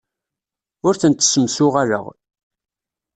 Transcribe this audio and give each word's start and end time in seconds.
Ur 0.87 0.95
tent-ssemsuɣaleɣ. 1.01 2.05